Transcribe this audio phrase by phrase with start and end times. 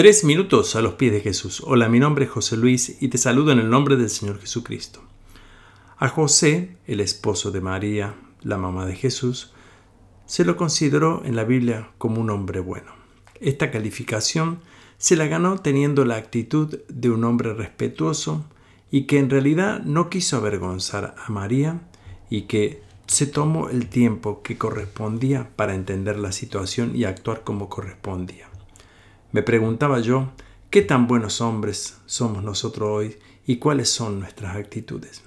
[0.00, 1.62] Tres minutos a los pies de Jesús.
[1.62, 5.02] Hola, mi nombre es José Luis y te saludo en el nombre del Señor Jesucristo.
[5.98, 9.52] A José, el esposo de María, la mamá de Jesús,
[10.24, 12.92] se lo consideró en la Biblia como un hombre bueno.
[13.42, 14.60] Esta calificación
[14.96, 18.46] se la ganó teniendo la actitud de un hombre respetuoso
[18.90, 21.82] y que en realidad no quiso avergonzar a María
[22.30, 27.68] y que se tomó el tiempo que correspondía para entender la situación y actuar como
[27.68, 28.48] correspondía.
[29.32, 30.32] Me preguntaba yo,
[30.70, 33.16] ¿qué tan buenos hombres somos nosotros hoy
[33.46, 35.22] y cuáles son nuestras actitudes?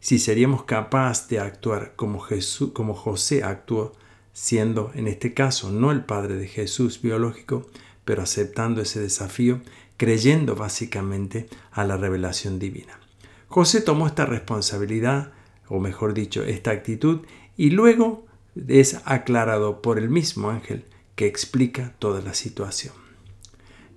[0.00, 3.94] Si seríamos capaces de actuar como, Jesús, como José actuó,
[4.34, 7.66] siendo en este caso no el padre de Jesús biológico,
[8.04, 9.62] pero aceptando ese desafío,
[9.96, 13.00] creyendo básicamente a la revelación divina.
[13.48, 15.32] José tomó esta responsabilidad,
[15.68, 17.20] o mejor dicho, esta actitud,
[17.56, 18.26] y luego
[18.68, 20.84] es aclarado por el mismo ángel
[21.16, 23.07] que explica toda la situación.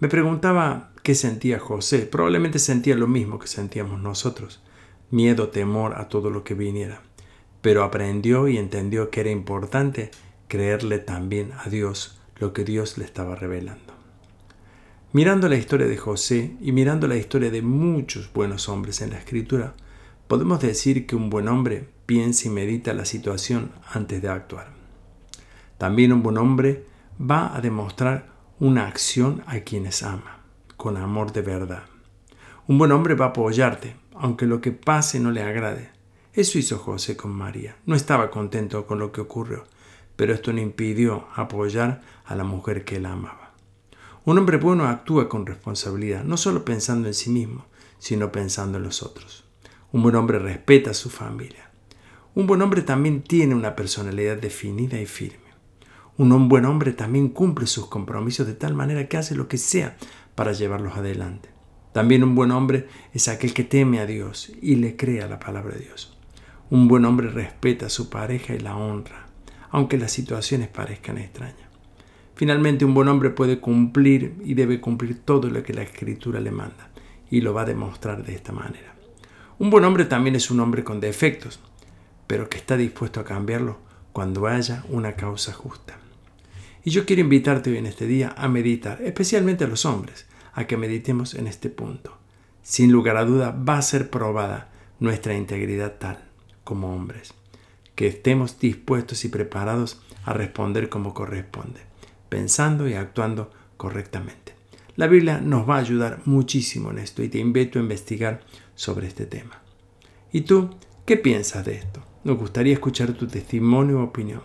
[0.00, 2.06] Me preguntaba qué sentía José.
[2.06, 4.62] Probablemente sentía lo mismo que sentíamos nosotros.
[5.10, 7.02] Miedo, temor a todo lo que viniera.
[7.62, 10.12] Pero aprendió y entendió que era importante
[10.46, 13.94] creerle también a Dios lo que Dios le estaba revelando.
[15.12, 19.18] Mirando la historia de José y mirando la historia de muchos buenos hombres en la
[19.18, 19.74] escritura,
[20.28, 24.68] podemos decir que un buen hombre piensa y medita la situación antes de actuar.
[25.78, 26.84] También un buen hombre
[27.18, 30.40] va a demostrar una acción a quienes ama,
[30.76, 31.84] con amor de verdad.
[32.66, 35.90] Un buen hombre va a apoyarte, aunque lo que pase no le agrade.
[36.32, 37.76] Eso hizo José con María.
[37.86, 39.64] No estaba contento con lo que ocurrió,
[40.16, 43.52] pero esto no impidió apoyar a la mujer que él amaba.
[44.24, 47.66] Un hombre bueno actúa con responsabilidad, no solo pensando en sí mismo,
[48.00, 49.44] sino pensando en los otros.
[49.92, 51.70] Un buen hombre respeta a su familia.
[52.34, 55.47] Un buen hombre también tiene una personalidad definida y firme.
[56.18, 59.96] Un buen hombre también cumple sus compromisos de tal manera que hace lo que sea
[60.34, 61.48] para llevarlos adelante.
[61.92, 65.38] También un buen hombre es aquel que teme a Dios y le cree a la
[65.38, 66.18] palabra de Dios.
[66.70, 69.28] Un buen hombre respeta a su pareja y la honra,
[69.70, 71.68] aunque las situaciones parezcan extrañas.
[72.34, 76.50] Finalmente, un buen hombre puede cumplir y debe cumplir todo lo que la Escritura le
[76.50, 76.90] manda,
[77.30, 78.92] y lo va a demostrar de esta manera.
[79.60, 81.60] Un buen hombre también es un hombre con defectos,
[82.26, 83.78] pero que está dispuesto a cambiarlo
[84.12, 85.96] cuando haya una causa justa.
[86.84, 90.76] Y yo quiero invitarte hoy en este día a meditar, especialmente los hombres, a que
[90.76, 92.16] meditemos en este punto.
[92.62, 96.24] Sin lugar a duda va a ser probada nuestra integridad tal
[96.64, 97.34] como hombres,
[97.94, 101.80] que estemos dispuestos y preparados a responder como corresponde,
[102.28, 104.54] pensando y actuando correctamente.
[104.96, 108.40] La Biblia nos va a ayudar muchísimo en esto y te invito a investigar
[108.74, 109.62] sobre este tema.
[110.32, 110.70] ¿Y tú
[111.06, 112.02] qué piensas de esto?
[112.24, 114.42] Nos gustaría escuchar tu testimonio o opinión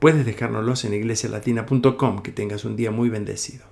[0.00, 2.22] puedes dejárnoslos en iglesialatina.com.
[2.22, 3.64] Que tengas un día muy bendecido.